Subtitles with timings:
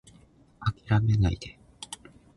[0.87, 1.59] 諦めないで